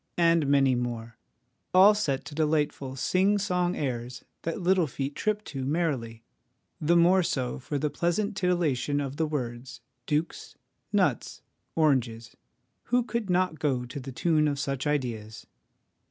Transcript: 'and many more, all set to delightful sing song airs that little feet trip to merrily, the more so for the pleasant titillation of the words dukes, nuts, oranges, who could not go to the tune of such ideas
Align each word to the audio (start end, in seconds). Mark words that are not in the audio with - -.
'and 0.17 0.47
many 0.47 0.73
more, 0.73 1.19
all 1.75 1.93
set 1.93 2.25
to 2.25 2.33
delightful 2.33 2.95
sing 2.95 3.37
song 3.37 3.75
airs 3.75 4.25
that 4.41 4.59
little 4.59 4.87
feet 4.87 5.13
trip 5.13 5.43
to 5.43 5.63
merrily, 5.63 6.23
the 6.79 6.95
more 6.97 7.21
so 7.21 7.59
for 7.59 7.77
the 7.77 7.87
pleasant 7.91 8.35
titillation 8.35 8.99
of 8.99 9.17
the 9.17 9.27
words 9.27 9.79
dukes, 10.07 10.57
nuts, 10.91 11.43
oranges, 11.75 12.35
who 12.85 13.03
could 13.03 13.29
not 13.29 13.59
go 13.59 13.85
to 13.85 13.99
the 13.99 14.11
tune 14.11 14.47
of 14.47 14.57
such 14.57 14.87
ideas 14.87 15.45